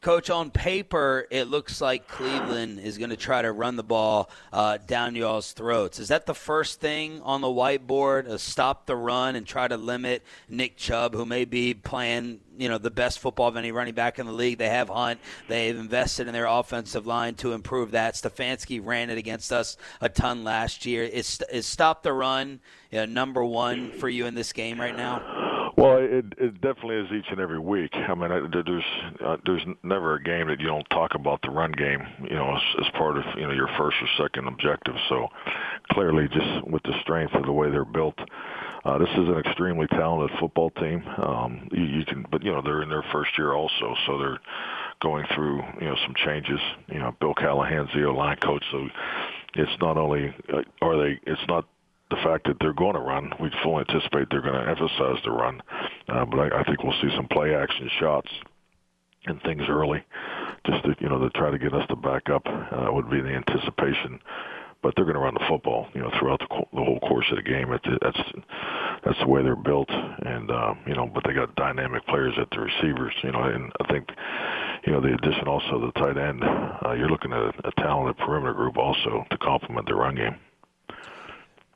Coach, 0.01 0.31
on 0.31 0.49
paper, 0.49 1.27
it 1.29 1.43
looks 1.43 1.79
like 1.79 2.07
Cleveland 2.07 2.79
is 2.79 2.97
going 2.97 3.11
to 3.11 3.15
try 3.15 3.43
to 3.43 3.51
run 3.51 3.75
the 3.75 3.83
ball 3.83 4.31
uh, 4.51 4.79
down 4.87 5.13
y'all's 5.13 5.51
throats. 5.51 5.99
Is 5.99 6.07
that 6.07 6.25
the 6.25 6.33
first 6.33 6.79
thing 6.79 7.21
on 7.21 7.41
the 7.41 7.47
whiteboard? 7.47 8.27
Uh, 8.27 8.39
stop 8.39 8.87
the 8.87 8.95
run 8.95 9.35
and 9.35 9.45
try 9.45 9.67
to 9.67 9.77
limit 9.77 10.23
Nick 10.49 10.75
Chubb, 10.75 11.13
who 11.13 11.23
may 11.23 11.45
be 11.45 11.75
playing, 11.75 12.39
you 12.57 12.67
know, 12.67 12.79
the 12.79 12.89
best 12.89 13.19
football 13.19 13.47
of 13.47 13.57
any 13.57 13.71
running 13.71 13.93
back 13.93 14.17
in 14.17 14.25
the 14.25 14.31
league. 14.31 14.57
They 14.57 14.69
have 14.69 14.89
Hunt. 14.89 15.19
They've 15.47 15.77
invested 15.77 16.25
in 16.25 16.33
their 16.33 16.47
offensive 16.47 17.05
line 17.05 17.35
to 17.35 17.53
improve 17.53 17.91
that. 17.91 18.15
Stefanski 18.15 18.83
ran 18.83 19.11
it 19.11 19.19
against 19.19 19.53
us 19.53 19.77
a 20.01 20.09
ton 20.09 20.43
last 20.43 20.83
year. 20.83 21.03
Is, 21.03 21.43
is 21.51 21.67
stop 21.67 22.01
the 22.01 22.11
run 22.11 22.59
you 22.89 22.97
know, 22.97 23.05
number 23.05 23.45
one 23.45 23.91
for 23.91 24.09
you 24.09 24.25
in 24.25 24.33
this 24.33 24.51
game 24.51 24.81
right 24.81 24.97
now? 24.97 25.40
Well, 25.81 25.97
it, 25.97 26.25
it 26.37 26.61
definitely 26.61 26.97
is 26.97 27.07
each 27.11 27.31
and 27.31 27.39
every 27.39 27.57
week. 27.57 27.89
I 27.95 28.13
mean, 28.13 28.29
there's 28.51 28.83
uh, 29.25 29.37
there's 29.47 29.63
never 29.81 30.13
a 30.13 30.21
game 30.21 30.47
that 30.49 30.59
you 30.59 30.67
don't 30.67 30.87
talk 30.91 31.15
about 31.15 31.41
the 31.41 31.49
run 31.49 31.71
game, 31.71 32.05
you 32.21 32.35
know, 32.35 32.55
as, 32.55 32.85
as 32.85 32.91
part 32.91 33.17
of 33.17 33.23
you 33.35 33.47
know 33.47 33.51
your 33.51 33.67
first 33.79 33.97
or 33.99 34.07
second 34.23 34.47
objective. 34.47 34.93
So 35.09 35.27
clearly, 35.89 36.27
just 36.27 36.67
with 36.67 36.83
the 36.83 36.93
strength 37.01 37.33
of 37.33 37.45
the 37.45 37.51
way 37.51 37.71
they're 37.71 37.83
built, 37.83 38.13
uh, 38.85 38.99
this 38.99 39.09
is 39.09 39.27
an 39.27 39.39
extremely 39.39 39.87
talented 39.87 40.37
football 40.39 40.69
team. 40.69 41.01
Um, 41.17 41.67
you, 41.71 41.83
you 41.83 42.05
can, 42.05 42.27
but 42.29 42.43
you 42.43 42.51
know, 42.51 42.61
they're 42.61 42.83
in 42.83 42.89
their 42.89 43.05
first 43.11 43.31
year 43.35 43.53
also, 43.53 43.95
so 44.05 44.19
they're 44.19 44.39
going 45.01 45.25
through 45.33 45.63
you 45.79 45.87
know 45.87 45.95
some 46.05 46.13
changes. 46.23 46.59
You 46.89 46.99
know, 46.99 47.15
Bill 47.19 47.33
Callahan's 47.33 47.89
the 47.95 48.01
line 48.01 48.37
coach, 48.37 48.63
so 48.71 48.87
it's 49.55 49.81
not 49.81 49.97
only 49.97 50.31
uh, 50.53 50.61
are 50.83 50.95
they, 50.95 51.19
it's 51.25 51.41
not 51.47 51.65
the 52.11 52.17
fact 52.17 52.45
that 52.45 52.57
they're 52.59 52.73
going 52.73 52.93
to 52.93 52.99
run. 52.99 53.31
We 53.39 53.49
fully 53.63 53.85
anticipate 53.87 54.27
they're 54.29 54.41
going 54.41 54.53
to 54.53 54.69
emphasize 54.69 55.23
the 55.23 55.31
run, 55.31 55.61
uh, 56.09 56.25
but 56.25 56.39
I, 56.39 56.59
I 56.59 56.63
think 56.63 56.83
we'll 56.83 56.99
see 57.01 57.09
some 57.15 57.27
play 57.27 57.55
action 57.55 57.89
shots 57.99 58.29
and 59.25 59.41
things 59.43 59.63
early, 59.69 60.03
just 60.65 60.83
to 60.83 60.95
you 60.99 61.09
know 61.09 61.19
to 61.19 61.29
try 61.31 61.49
to 61.49 61.57
get 61.57 61.73
us 61.73 61.87
to 61.87 61.95
back 61.95 62.29
up 62.29 62.43
uh, 62.45 62.91
would 62.91 63.09
be 63.09 63.21
the 63.21 63.29
anticipation. 63.29 64.19
But 64.83 64.95
they're 64.95 65.05
going 65.05 65.15
to 65.15 65.21
run 65.21 65.35
the 65.35 65.45
football, 65.47 65.85
you 65.93 66.01
know, 66.01 66.09
throughout 66.17 66.39
the, 66.39 66.47
the 66.73 66.83
whole 66.83 66.99
course 67.01 67.27
of 67.29 67.35
the 67.35 67.43
game. 67.43 67.71
It, 67.71 67.81
that's 68.01 68.17
that's 69.05 69.19
the 69.19 69.27
way 69.27 69.43
they're 69.43 69.55
built, 69.55 69.89
and 69.89 70.49
uh, 70.49 70.73
you 70.87 70.95
know, 70.95 71.05
but 71.05 71.23
they 71.23 71.33
got 71.33 71.53
dynamic 71.55 72.05
players 72.07 72.33
at 72.41 72.49
the 72.49 72.61
receivers, 72.61 73.13
you 73.23 73.31
know, 73.31 73.43
and 73.43 73.71
I 73.79 73.91
think, 73.91 74.09
you 74.87 74.91
know, 74.91 74.99
the 74.99 75.13
addition 75.13 75.47
also 75.47 75.75
of 75.75 75.93
the 75.93 75.99
tight 75.99 76.17
end. 76.17 76.43
Uh, 76.43 76.93
you're 76.93 77.09
looking 77.09 77.31
at 77.31 77.39
a, 77.39 77.53
a 77.67 77.71
talented 77.77 78.17
perimeter 78.25 78.55
group 78.55 78.75
also 78.77 79.23
to 79.29 79.37
complement 79.37 79.87
the 79.87 79.93
run 79.93 80.15
game. 80.15 80.35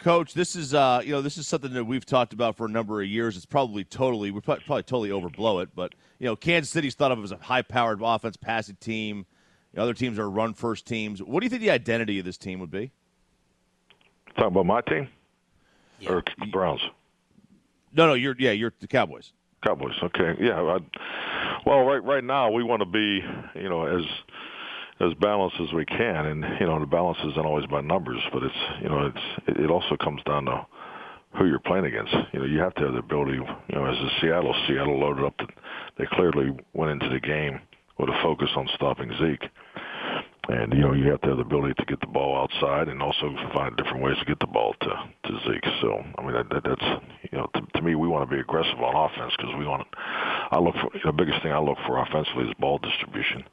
Coach, 0.05 0.35
this 0.35 0.55
is 0.55 0.75
uh, 0.75 1.01
you 1.03 1.13
know 1.13 1.23
this 1.23 1.35
is 1.35 1.47
something 1.47 1.73
that 1.73 1.83
we've 1.83 2.05
talked 2.05 2.31
about 2.31 2.55
for 2.55 2.67
a 2.67 2.69
number 2.69 3.01
of 3.01 3.07
years. 3.07 3.35
It's 3.35 3.45
probably 3.47 3.83
totally 3.83 4.29
we 4.29 4.39
probably, 4.39 4.63
probably 4.63 4.83
totally 4.83 5.09
overblow 5.09 5.63
it, 5.63 5.69
but 5.73 5.95
you 6.19 6.27
know 6.27 6.35
Kansas 6.35 6.69
City's 6.69 6.93
thought 6.93 7.11
of 7.11 7.23
as 7.23 7.31
a 7.31 7.37
high-powered 7.37 8.01
offense 8.03 8.37
passing 8.37 8.75
team. 8.75 9.25
other 9.75 9.95
teams 9.95 10.19
are 10.19 10.29
run-first 10.29 10.85
teams. 10.85 11.23
What 11.23 11.39
do 11.39 11.47
you 11.47 11.49
think 11.49 11.63
the 11.63 11.71
identity 11.71 12.19
of 12.19 12.25
this 12.25 12.37
team 12.37 12.59
would 12.59 12.69
be? 12.69 12.91
Talking 14.35 14.49
about 14.49 14.67
my 14.67 14.81
team 14.81 15.07
Yeah. 15.99 16.11
or 16.11 16.23
Browns? 16.51 16.81
No, 17.91 18.05
no, 18.05 18.13
you're 18.13 18.35
yeah, 18.37 18.51
you're 18.51 18.73
the 18.79 18.87
Cowboys. 18.87 19.31
Cowboys. 19.65 19.95
Okay. 20.03 20.35
Yeah. 20.39 20.61
I, 20.61 20.77
well, 21.65 21.83
right 21.83 22.03
right 22.03 22.23
now 22.23 22.51
we 22.51 22.61
want 22.61 22.81
to 22.81 22.85
be, 22.85 23.23
you 23.55 23.69
know, 23.69 23.87
as 23.87 24.05
as 24.99 25.13
balanced 25.19 25.57
as 25.61 25.73
we 25.73 25.85
can, 25.85 26.25
and 26.25 26.43
you 26.59 26.65
know, 26.67 26.79
the 26.79 26.85
balance 26.85 27.17
isn't 27.19 27.45
always 27.45 27.65
by 27.67 27.81
numbers, 27.81 28.21
but 28.31 28.43
it's 28.43 28.81
you 28.81 28.89
know, 28.89 29.07
it's 29.07 29.59
it 29.59 29.69
also 29.69 29.95
comes 29.97 30.21
down 30.23 30.45
to 30.45 30.65
who 31.37 31.47
you're 31.47 31.59
playing 31.59 31.85
against. 31.85 32.13
You 32.31 32.39
know, 32.39 32.45
you 32.45 32.59
have 32.59 32.73
to 32.75 32.85
have 32.85 32.93
the 32.93 32.99
ability. 32.99 33.33
You 33.33 33.75
know, 33.75 33.85
as 33.85 33.97
a 33.97 34.09
Seattle, 34.21 34.55
Seattle 34.67 34.99
loaded 34.99 35.25
up. 35.25 35.37
The, 35.37 35.47
they 35.97 36.05
clearly 36.11 36.51
went 36.73 36.91
into 36.91 37.09
the 37.09 37.19
game 37.19 37.59
with 37.97 38.09
a 38.09 38.19
focus 38.21 38.49
on 38.55 38.69
stopping 38.75 39.11
Zeke. 39.19 39.49
And 40.47 40.73
you 40.73 40.81
know 40.81 40.93
you 40.93 41.09
have 41.09 41.21
to 41.21 41.29
have 41.29 41.37
the 41.37 41.43
ability 41.43 41.73
to 41.79 41.85
get 41.85 41.99
the 42.01 42.07
ball 42.07 42.37
outside, 42.37 42.87
and 42.87 43.01
also 43.01 43.33
find 43.51 43.75
different 43.77 44.03
ways 44.03 44.15
to 44.19 44.25
get 44.25 44.39
the 44.39 44.45
ball 44.45 44.75
to 44.79 44.89
to 44.89 45.39
Zeke. 45.47 45.65
So 45.81 46.05
I 46.19 46.21
mean 46.21 46.33
that, 46.33 46.49
that 46.51 46.63
that's 46.63 47.03
you 47.31 47.39
know 47.39 47.49
to, 47.55 47.61
to 47.73 47.81
me 47.81 47.95
we 47.95 48.07
want 48.07 48.29
to 48.29 48.33
be 48.33 48.39
aggressive 48.39 48.77
on 48.77 49.09
offense 49.09 49.33
because 49.37 49.55
we 49.57 49.65
want. 49.65 49.89
To, 49.89 49.97
I 50.51 50.59
look 50.59 50.75
for 50.75 50.91
the 51.03 51.11
biggest 51.11 51.41
thing 51.41 51.51
I 51.51 51.57
look 51.57 51.79
for 51.87 51.97
offensively 51.97 52.45
is 52.45 52.53
ball 52.59 52.77
distribution. 52.77 53.43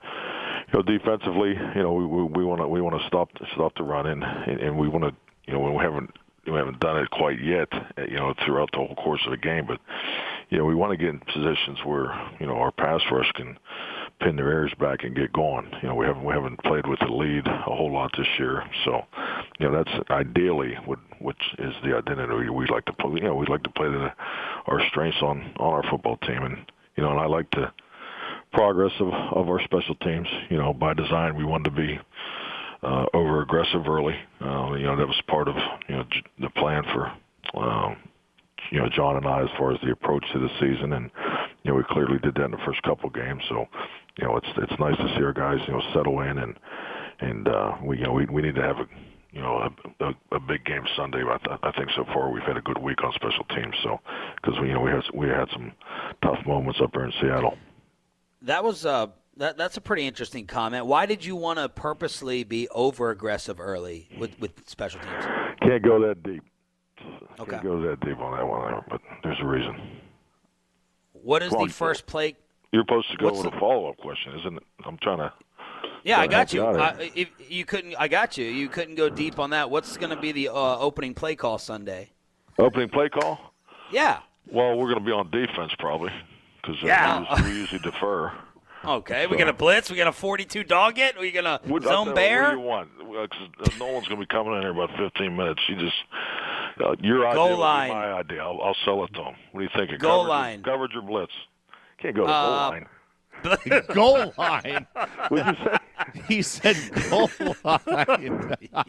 You 0.73 0.79
know 0.79 0.83
defensively, 0.83 1.51
you 1.51 1.83
know 1.83 1.93
we 1.93 2.45
want 2.45 2.61
to 2.61 2.69
we 2.69 2.81
want 2.81 3.01
to 3.01 3.07
stop 3.07 3.29
stop 3.55 3.75
the 3.77 3.83
run 3.83 4.07
and 4.07 4.23
and 4.23 4.79
we 4.79 4.89
want 4.89 5.05
to 5.05 5.15
you 5.47 5.53
know 5.53 5.61
we 5.61 5.83
haven't 5.83 6.11
we 6.47 6.55
haven't 6.55 6.81
done 6.81 6.99
it 6.99 7.11
quite 7.11 7.43
yet, 7.43 7.69
eh, 7.97 8.07
you 8.11 8.17
know, 8.17 8.35
throughout 8.45 8.71
the 8.73 8.79
whole 8.79 8.95
course 8.97 9.21
of 9.27 9.31
the 9.31 9.37
game. 9.37 9.67
But 9.67 9.79
you 10.51 10.59
know, 10.59 10.65
we 10.65 10.75
want 10.75 10.91
to 10.93 10.97
get 10.97 11.11
in 11.11 11.21
positions 11.21 11.79
where 11.85 12.13
you 12.41 12.47
know 12.47 12.55
our 12.55 12.73
pass 12.73 13.01
rush 13.11 13.31
can 13.33 13.59
pin 14.21 14.37
their 14.37 14.51
ears 14.51 14.73
back 14.79 15.05
and 15.05 15.15
get 15.15 15.33
going. 15.33 15.71
You 15.83 15.89
know, 15.89 15.95
we 15.95 16.07
haven't 16.07 16.25
we 16.25 16.33
haven't 16.33 16.63
played 16.63 16.87
with 16.87 16.99
the 17.01 17.13
lead 17.13 17.47
a 17.47 17.63
whole 17.63 17.93
lot 17.93 18.13
this 18.17 18.27
year, 18.39 18.65
so 18.85 19.03
you 19.61 19.69
know 19.69 19.85
that's 19.85 20.11
ideally 20.11 20.75
what 20.85 20.99
which 21.21 21.43
is 21.59 21.75
the 21.85 21.97
identity 21.97 22.51
we 22.51 22.67
like 22.67 22.85
to 22.87 22.93
play. 22.95 23.13
You 23.15 23.29
know, 23.29 23.35
we 23.35 23.47
like 23.47 23.63
to 23.63 23.71
play 23.71 23.89
the, 23.89 24.13
our 24.67 24.81
strengths 24.89 25.23
on 25.23 25.53
on 25.59 25.73
our 25.73 25.91
football 25.91 26.17
team, 26.19 26.43
and 26.43 26.57
you 26.97 27.03
know, 27.03 27.11
and 27.11 27.21
I 27.21 27.27
like 27.27 27.51
the 27.53 27.73
progress 28.53 28.93
of 29.01 29.09
of 29.09 29.49
our 29.49 29.61
special 29.65 29.95
teams. 29.97 30.29
You 30.51 30.59
know, 30.59 30.73
by 30.73 30.95
design, 30.95 31.37
we 31.37 31.45
wanted 31.45 31.71
to 31.71 31.77
be 31.77 31.99
uh, 32.83 33.07
over 33.15 33.43
aggressive 33.43 33.87
early. 33.87 34.15
Uh, 34.41 34.75
you 34.75 34.87
know, 34.87 34.97
that 34.97 35.07
was 35.07 35.21
part 35.29 35.49
of 35.49 35.57
you 35.89 35.97
know 35.97 36.05
the 36.41 36.51
plan 36.51 36.83
for. 36.93 37.13
Um, 37.59 37.97
you 38.71 38.79
know, 38.79 38.89
John 38.89 39.17
and 39.17 39.27
I, 39.27 39.43
as 39.43 39.51
far 39.59 39.73
as 39.73 39.81
the 39.83 39.91
approach 39.91 40.25
to 40.33 40.39
the 40.39 40.49
season, 40.59 40.95
and 40.95 41.11
you 41.63 41.71
know, 41.71 41.77
we 41.77 41.83
clearly 41.91 42.19
did 42.23 42.35
that 42.37 42.45
in 42.45 42.51
the 42.53 42.65
first 42.65 42.83
couple 42.83 43.11
games. 43.11 43.43
So, 43.49 43.67
you 44.19 44.27
know, 44.27 44.37
it's 44.37 44.47
it's 44.57 44.81
nice 44.81 44.97
to 44.97 45.15
see 45.15 45.23
our 45.23 45.33
guys, 45.33 45.59
you 45.67 45.75
know, 45.75 45.83
settle 45.93 46.21
in 46.21 46.39
and 46.39 46.57
and 47.21 47.49
uh, 47.49 47.73
we 47.85 47.99
you 47.99 48.05
know 48.05 48.13
we 48.13 48.27
we 48.27 48.43
need 48.43 48.55
to 48.55 48.63
have 48.63 48.77
a 48.79 48.87
you 49.31 49.41
know 49.41 49.69
a, 50.01 50.05
a, 50.05 50.37
a 50.37 50.41
big 50.41 50.65
game 50.65 50.85
Sunday. 50.97 51.23
But 51.23 51.51
I, 51.51 51.69
I 51.69 51.73
think 51.73 51.91
so 51.97 52.05
far 52.13 52.31
we've 52.31 52.43
had 52.43 52.57
a 52.57 52.63
good 52.63 52.79
week 52.79 53.03
on 53.05 53.13
special 53.15 53.45
teams. 53.55 53.75
So 53.83 53.99
because 54.37 54.59
we 54.61 54.69
you 54.69 54.75
know 54.75 54.81
we 54.81 54.91
had 54.91 55.03
we 55.15 55.29
had 55.29 55.49
some 55.53 55.73
tough 56.23 56.39
moments 56.47 56.81
up 56.83 56.93
there 56.93 57.05
in 57.05 57.13
Seattle. 57.21 57.57
That 58.43 58.65
was 58.65 58.85
uh 58.85 59.09
that 59.37 59.57
that's 59.57 59.77
a 59.77 59.81
pretty 59.81 60.07
interesting 60.07 60.47
comment. 60.47 60.87
Why 60.87 61.07
did 61.07 61.25
you 61.25 61.37
want 61.37 61.59
to 61.59 61.69
purposely 61.69 62.45
be 62.45 62.69
over 62.69 63.11
aggressive 63.11 63.61
early 63.61 64.09
with 64.19 64.39
with 64.41 64.69
special 64.69 65.01
teams? 65.01 65.25
Can't 65.61 65.83
go 65.83 66.01
that 66.07 66.23
deep. 66.23 66.43
Okay. 67.41 67.51
Can't 67.53 67.63
go 67.63 67.81
that 67.83 68.01
deep 68.01 68.19
on 68.19 68.37
that 68.37 68.47
one, 68.47 68.83
but 68.89 69.01
there's 69.23 69.39
a 69.41 69.47
reason. 69.47 69.77
What 71.13 71.43
is 71.43 71.53
the 71.53 71.69
first 71.69 72.07
play? 72.07 72.37
You're 72.73 72.83
supposed 72.83 73.11
to 73.11 73.17
go 73.17 73.27
What's 73.27 73.43
with 73.43 73.51
the- 73.51 73.57
a 73.57 73.61
follow-up 73.61 73.97
question, 73.99 74.39
isn't 74.41 74.57
it? 74.57 74.63
I'm 74.85 74.99
trying 74.99 75.19
to. 75.19 75.33
Yeah, 76.05 76.21
I 76.21 76.27
got 76.27 76.53
you. 76.53 76.63
you 76.63 76.79
I, 76.79 77.13
if 77.15 77.29
you 77.49 77.65
couldn't, 77.65 77.95
I 77.97 78.09
got 78.09 78.37
you. 78.37 78.45
You 78.45 78.69
couldn't 78.69 78.97
go 78.97 79.09
deep 79.09 79.39
on 79.39 79.51
that. 79.51 79.71
What's 79.71 79.97
going 79.97 80.11
to 80.11 80.21
be 80.21 80.33
the 80.33 80.49
uh, 80.49 80.79
opening 80.79 81.15
play 81.15 81.37
call 81.37 81.59
Sunday? 81.59 82.11
Opening 82.59 82.89
play 82.89 83.09
call. 83.09 83.55
Yeah. 83.93 84.19
Well, 84.51 84.77
we're 84.77 84.89
going 84.89 84.99
to 84.99 85.05
be 85.05 85.13
on 85.13 85.31
defense 85.31 85.73
probably 85.79 86.11
because 86.63 86.77
Yeah. 86.83 87.19
we, 87.21 87.27
usually, 87.29 87.51
we 87.53 87.59
usually 87.59 87.81
defer. 87.81 88.33
Okay. 88.85 89.29
We 89.29 89.37
got 89.37 89.47
a 89.49 89.53
blitz. 89.53 89.93
We 89.93 89.97
got 89.97 90.09
a 90.09 90.13
42 90.13 90.65
dog 90.65 90.99
it. 90.99 91.17
We 91.17 91.31
got 91.31 91.45
a 91.47 91.61
What, 91.69 91.85
I'll 91.87 91.89
zone 91.99 92.07
tell 92.07 92.15
bear. 92.17 92.43
What 92.43 92.51
do 92.51 92.57
you 92.57 92.63
want? 92.67 92.89
Well, 93.07 93.27
'cause, 93.29 93.49
uh, 93.61 93.71
no 93.79 93.93
one's 93.93 94.09
going 94.09 94.21
to 94.21 94.27
be 94.27 94.29
coming 94.29 94.55
in 94.57 94.63
here 94.63 94.73
about 94.73 94.91
15 94.99 95.37
minutes. 95.37 95.61
You 95.69 95.77
just 95.77 95.95
uh, 96.85 96.97
your 96.99 97.25
idea 97.29 97.35
Goal 97.37 97.49
be 97.51 97.55
line. 97.55 97.91
my 97.91 98.13
idea. 98.15 98.43
I'll, 98.43 98.61
I'll 98.61 98.77
sell 98.85 99.05
it 99.05 99.15
to 99.15 99.21
them. 99.23 99.35
What 99.53 99.61
do 99.61 99.63
you 99.63 99.71
think? 99.87 100.01
Goal 100.01 100.25
coverage, 100.25 100.29
line. 100.31 100.63
coverage 100.65 100.97
or 100.97 101.03
blitz? 101.03 101.31
Can't 102.01 102.17
go 102.17 102.23
to 102.23 102.27
goal 102.27 102.35
Uh, 102.35 102.71
line. 102.71 102.87
Goal 103.95 104.33
line. 104.37 104.87
What'd 105.29 105.47
you 105.47 105.65
say? 105.65 105.79
he 106.29 106.43
said 106.43 106.77
goal 107.09 107.31
line. 107.63 108.57
yeah. 108.73 108.83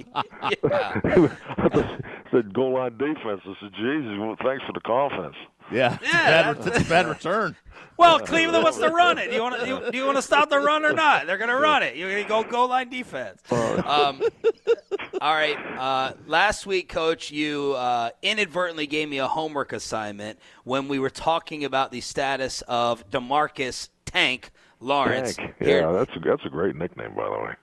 I 1.58 2.00
said 2.32 2.54
goal 2.54 2.74
line 2.74 2.98
defense. 2.98 3.42
I 3.46 3.54
said, 3.60 3.74
Jesus, 3.76 4.18
well, 4.20 4.36
thanks 4.44 4.64
for 4.66 4.74
the 4.74 4.82
confidence. 4.82 5.36
Yeah, 5.72 5.98
Yeah, 6.02 6.12
bad, 6.54 6.62
that's 6.62 6.86
a 6.86 6.90
bad 6.90 7.08
return. 7.08 7.56
Well, 7.96 8.20
Cleveland 8.20 8.64
wants 8.64 8.80
to 8.80 8.90
run 8.90 9.18
it. 9.20 9.30
Do 9.30 9.36
you 9.36 9.42
want 9.42 9.60
to? 9.60 9.66
Do 9.66 9.72
you, 9.72 9.92
do 9.92 9.98
you 9.98 10.06
want 10.06 10.18
to 10.18 10.22
stop 10.24 10.50
the 10.50 10.60
run 10.60 10.84
or 10.84 10.94
not? 10.94 11.28
They're 11.28 11.38
going 11.38 11.50
to 11.52 11.56
run 11.58 11.84
it. 11.84 11.96
You're 11.96 12.10
going 12.10 12.24
to 12.24 12.28
go 12.30 12.44
goal 12.44 12.68
line 12.70 12.90
defense. 12.90 13.40
Um, 13.52 14.22
all 15.22 15.34
right. 15.34 15.58
Uh, 15.78 16.14
last 16.26 16.66
week, 16.66 16.90
Coach, 16.90 17.30
you 17.32 17.74
uh, 17.74 18.10
inadvertently 18.24 18.88
gave 18.88 19.10
me 19.10 19.20
a 19.20 19.28
homework 19.28 19.74
assignment 19.74 20.40
when 20.64 20.88
we 20.88 20.98
were 20.98 21.12
talking 21.12 21.64
about 21.66 21.92
the 21.92 22.02
status 22.02 22.64
of 22.68 23.08
Demarcus 23.12 23.90
Tank 24.06 24.50
Lawrence. 24.80 25.36
Tank. 25.36 25.54
Here- 25.60 25.82
Yeah, 25.82 25.92
that's 25.92 26.12
a, 26.16 26.20
that's 26.20 26.46
a 26.46 26.50
great 26.50 26.76
nickname, 26.76 27.14
by 27.16 27.26
the 27.26 27.32
way. 27.32 27.54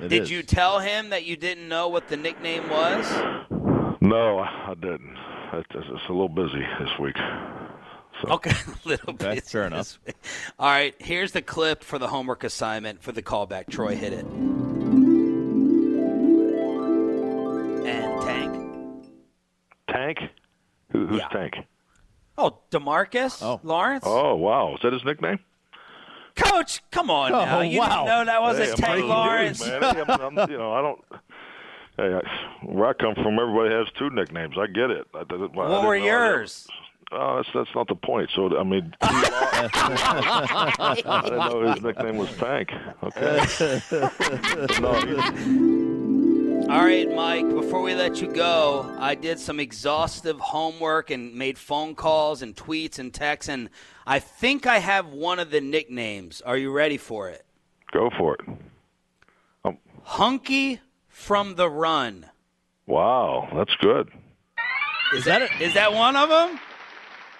It 0.00 0.08
Did 0.08 0.22
is. 0.22 0.30
you 0.30 0.42
tell 0.44 0.78
him 0.78 1.10
that 1.10 1.24
you 1.24 1.36
didn't 1.36 1.68
know 1.68 1.88
what 1.88 2.08
the 2.08 2.16
nickname 2.16 2.68
was? 2.70 3.10
No, 4.00 4.38
I 4.38 4.74
didn't. 4.80 5.16
It's, 5.54 5.68
it's 5.74 6.08
a 6.08 6.12
little 6.12 6.28
busy 6.28 6.64
this 6.80 6.98
week. 6.98 7.16
So. 8.22 8.28
Okay, 8.30 8.50
a 8.84 8.88
little 8.88 9.10
Okay, 9.14 9.34
bit. 9.36 9.44
fair 9.44 9.66
enough. 9.66 9.98
All 10.58 10.68
right, 10.70 10.94
here's 10.98 11.32
the 11.32 11.42
clip 11.42 11.82
for 11.84 11.98
the 11.98 12.08
homework 12.08 12.44
assignment 12.44 13.02
for 13.02 13.12
the 13.12 13.22
callback. 13.22 13.68
Troy 13.70 13.94
hit 13.96 14.12
it. 14.12 14.24
And 17.84 18.22
Tank. 18.22 18.54
Tank? 19.88 20.18
Who, 20.90 21.06
who's 21.06 21.18
Yeah. 21.20 21.28
Tank? 21.28 21.54
Oh, 22.38 22.58
Demarcus 22.70 23.42
Oh. 23.42 23.60
Lawrence. 23.62 24.04
Oh, 24.06 24.34
wow. 24.36 24.74
Is 24.74 24.80
that 24.82 24.92
his 24.92 25.04
nickname? 25.04 25.38
Coach, 26.34 26.80
come 26.90 27.10
on 27.10 27.30
Oh, 27.32 27.44
now. 27.44 27.60
You 27.60 27.78
wow. 27.80 27.88
didn't 27.88 28.06
know 28.06 28.24
that 28.24 28.40
wasn't 28.40 28.68
Hey, 28.70 28.74
Tank 28.76 28.86
breaking 28.92 29.08
Lawrence. 29.10 29.60
news, 29.60 29.68
man. 29.80 29.94
Hey, 29.94 30.02
I'm, 30.08 30.38
I'm, 30.38 30.50
you 30.50 30.56
know, 30.58 30.72
I 30.72 30.80
don't. 30.80 31.04
Hey, 31.96 32.14
I, 32.14 32.20
where 32.64 32.88
I 32.88 32.92
come 32.94 33.14
from, 33.14 33.38
everybody 33.38 33.74
has 33.74 33.86
two 33.98 34.10
nicknames. 34.10 34.56
I 34.58 34.66
get 34.66 34.90
it. 34.90 35.06
I, 35.14 35.18
I, 35.18 35.24
didn't- 35.24 35.52
I 35.58 35.68
What 35.68 35.84
were 35.84 35.96
yours? 35.96 36.66
Oh, 37.14 37.36
that's 37.36 37.48
that's 37.54 37.74
not 37.74 37.88
the 37.88 37.94
point. 37.94 38.30
So 38.34 38.58
I 38.58 38.64
mean, 38.64 38.94
I 39.02 40.94
didn't 41.24 41.38
know 41.52 41.70
his 41.72 41.82
nickname 41.82 42.16
was 42.16 42.34
Tank. 42.38 42.70
Okay. 43.02 43.78
no, 44.80 44.92
All 46.72 46.82
right, 46.82 47.14
Mike, 47.14 47.46
before 47.50 47.82
we 47.82 47.94
let 47.94 48.22
you 48.22 48.32
go, 48.32 48.96
I 48.98 49.14
did 49.14 49.38
some 49.38 49.60
exhaustive 49.60 50.40
homework 50.40 51.10
and 51.10 51.34
made 51.34 51.58
phone 51.58 51.94
calls 51.94 52.40
and 52.40 52.56
tweets 52.56 52.98
and 52.98 53.12
texts, 53.12 53.50
and 53.50 53.68
I 54.06 54.18
think 54.18 54.66
I 54.66 54.78
have 54.78 55.08
one 55.08 55.38
of 55.38 55.50
the 55.50 55.60
nicknames. 55.60 56.40
Are 56.40 56.56
you 56.56 56.72
ready 56.72 56.96
for 56.96 57.28
it? 57.28 57.44
go 57.92 58.08
for 58.16 58.36
it. 58.36 58.40
Um, 59.66 59.76
Hunky 60.02 60.80
from 61.22 61.54
the 61.54 61.70
Run. 61.70 62.26
wow, 62.86 63.48
that's 63.54 63.74
good. 63.80 64.10
Is 65.14 65.24
that 65.24 65.42
is 65.60 65.74
that 65.74 65.92
one 65.92 66.16
of 66.16 66.28
them? 66.28 66.58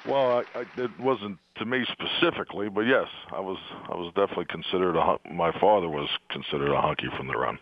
Well, 0.07 0.39
I, 0.39 0.59
I, 0.59 0.65
it 0.77 1.01
wasn't 1.01 1.39
to 1.57 1.65
me 1.65 1.85
specifically, 1.91 2.69
but 2.69 2.83
yes, 2.83 3.07
I 3.33 3.41
was 3.41 3.59
I 3.89 3.97
was 3.97 4.12
definitely 4.15 4.47
considered 4.47 4.97
a. 4.97 5.19
My 5.33 5.53
father 5.61 5.89
was 5.89 6.09
considered 6.31 6.71
a 6.71 6.81
hunky 6.81 7.09
from 7.17 7.27
the 7.27 7.37
run. 7.37 7.59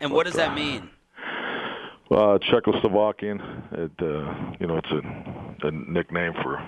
And 0.00 0.12
what 0.12 0.26
does 0.26 0.34
that 0.34 0.54
mean? 0.54 0.90
Uh, 2.10 2.38
Czechoslovakian. 2.38 3.40
It 3.72 3.92
uh, 4.00 4.54
you 4.60 4.66
know 4.68 4.78
it's 4.78 4.90
a, 4.92 5.66
a 5.66 5.70
nickname 5.72 6.34
for 6.42 6.58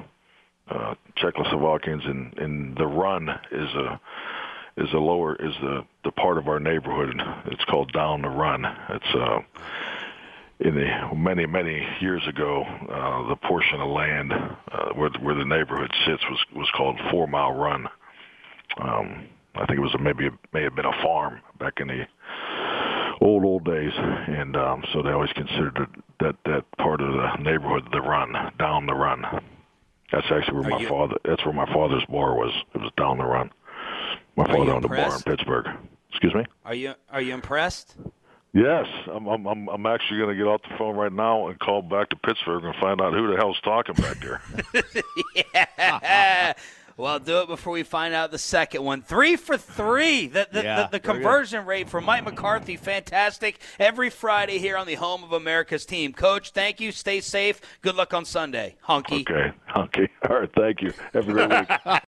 uh, 0.70 0.94
Czechoslovakians, 1.16 2.08
and, 2.08 2.36
and 2.38 2.76
the 2.76 2.86
run 2.86 3.28
is 3.52 3.68
a 3.74 4.00
is 4.78 4.92
a 4.92 4.98
lower 4.98 5.34
is 5.36 5.54
the 5.60 5.84
the 6.04 6.12
part 6.12 6.38
of 6.38 6.48
our 6.48 6.60
neighborhood. 6.60 7.20
It's 7.46 7.64
called 7.64 7.92
down 7.92 8.22
the 8.22 8.28
run. 8.28 8.64
It's 8.90 9.14
uh, 9.14 9.40
in 10.60 10.74
the 10.74 11.14
many 11.14 11.46
many 11.46 11.86
years 12.00 12.26
ago, 12.26 12.62
uh, 12.64 13.28
the 13.28 13.36
portion 13.36 13.80
of 13.80 13.88
land 13.88 14.32
uh, 14.32 14.90
where 14.94 15.10
where 15.20 15.34
the 15.34 15.44
neighborhood 15.44 15.90
sits 16.06 16.22
was 16.30 16.44
was 16.54 16.70
called 16.76 16.98
Four 17.10 17.26
Mile 17.26 17.52
Run. 17.52 17.86
Um, 18.80 19.28
I 19.54 19.66
think 19.66 19.78
it 19.78 19.82
was 19.82 19.94
a, 19.94 19.98
maybe 19.98 20.26
it 20.26 20.32
may 20.52 20.62
have 20.62 20.76
been 20.76 20.84
a 20.86 21.02
farm 21.02 21.40
back 21.58 21.80
in 21.80 21.88
the 21.88 22.06
old 23.20 23.44
old 23.44 23.64
days, 23.64 23.92
and 23.96 24.56
um, 24.56 24.84
so 24.92 25.02
they 25.02 25.10
always 25.10 25.32
considered 25.32 25.76
it, 25.78 25.88
that 26.20 26.36
that 26.44 26.64
part 26.78 27.00
of 27.00 27.12
the 27.12 27.36
neighborhood 27.42 27.88
the 27.92 28.00
run, 28.00 28.32
down 28.58 28.86
the 28.86 28.94
run. 28.94 29.24
That's 30.12 30.26
actually 30.30 30.58
where 30.58 30.66
Are 30.68 30.70
my 30.70 30.78
you- 30.78 30.88
father. 30.88 31.16
That's 31.24 31.44
where 31.44 31.54
my 31.54 31.66
father's 31.72 32.04
bar 32.06 32.34
was. 32.34 32.52
It 32.74 32.80
was 32.80 32.92
down 32.96 33.18
the 33.18 33.24
run. 33.26 33.50
My 34.38 34.44
Are 34.44 34.50
you 34.50 34.56
father 34.58 34.72
owned 34.72 34.84
a 34.84 34.88
bar 34.88 35.16
in? 35.16 35.22
Pittsburgh. 35.22 35.66
Excuse 36.10 36.32
me. 36.32 36.44
Are 36.64 36.74
you 36.74 36.94
are 37.10 37.20
you 37.20 37.34
impressed? 37.34 37.96
Yes, 38.52 38.86
I'm. 39.12 39.26
I'm. 39.26 39.44
I'm, 39.46 39.68
I'm 39.68 39.86
actually 39.86 40.18
going 40.18 40.30
to 40.30 40.36
get 40.36 40.46
off 40.46 40.62
the 40.62 40.76
phone 40.78 40.94
right 40.94 41.12
now 41.12 41.48
and 41.48 41.58
call 41.58 41.82
back 41.82 42.08
to 42.10 42.16
Pittsburgh 42.16 42.62
and 42.62 42.72
find 42.76 43.00
out 43.00 43.14
who 43.14 43.32
the 43.32 43.36
hell's 43.36 43.60
talking 43.64 43.96
back 43.96 44.20
there. 44.20 44.40
yeah. 45.54 46.52
Well, 46.96 47.18
do 47.18 47.40
it 47.40 47.48
before 47.48 47.72
we 47.72 47.82
find 47.82 48.14
out 48.14 48.30
the 48.30 48.38
second 48.38 48.84
one. 48.84 49.02
Three 49.02 49.36
for 49.36 49.56
three. 49.56 50.28
The, 50.28 50.48
the, 50.50 50.62
Yeah, 50.62 50.82
the, 50.82 50.98
the 50.98 51.00
conversion 51.00 51.64
rate 51.64 51.88
for 51.88 52.00
Mike 52.00 52.24
McCarthy, 52.24 52.76
fantastic. 52.76 53.60
Every 53.78 54.10
Friday 54.10 54.58
here 54.58 54.76
on 54.76 54.86
the 54.86 54.94
home 54.94 55.22
of 55.22 55.32
America's 55.32 55.86
team. 55.86 56.12
Coach, 56.12 56.50
thank 56.50 56.80
you. 56.80 56.90
Stay 56.90 57.20
safe. 57.20 57.60
Good 57.82 57.94
luck 57.94 58.14
on 58.14 58.24
Sunday. 58.24 58.76
Honky. 58.88 59.20
okay. 59.20 59.52
Okay. 59.76 60.08
All 60.28 60.40
right. 60.40 60.50
Thank 60.56 60.82
you. 60.82 60.92
Have 61.12 61.28
a 61.28 61.32
great 61.32 61.50
week. 61.50 61.68